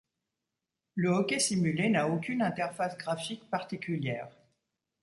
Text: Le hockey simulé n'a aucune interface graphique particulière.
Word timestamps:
Le 0.95 1.09
hockey 1.09 1.37
simulé 1.39 1.87
n'a 1.87 2.07
aucune 2.09 2.41
interface 2.41 2.97
graphique 2.97 3.47
particulière. 3.51 4.31